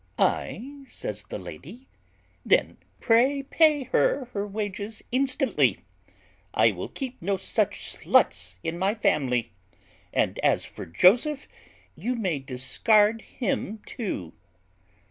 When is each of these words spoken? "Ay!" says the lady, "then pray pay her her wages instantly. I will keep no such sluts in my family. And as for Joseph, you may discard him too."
"Ay!" 0.17 0.83
says 0.87 1.21
the 1.25 1.37
lady, 1.37 1.85
"then 2.43 2.77
pray 2.99 3.43
pay 3.43 3.83
her 3.83 4.25
her 4.33 4.47
wages 4.47 5.03
instantly. 5.11 5.85
I 6.55 6.71
will 6.71 6.87
keep 6.89 7.21
no 7.21 7.37
such 7.37 7.81
sluts 7.85 8.55
in 8.63 8.79
my 8.79 8.95
family. 8.95 9.51
And 10.11 10.39
as 10.39 10.65
for 10.65 10.87
Joseph, 10.87 11.47
you 11.95 12.15
may 12.15 12.39
discard 12.39 13.21
him 13.37 13.79
too." 13.85 14.33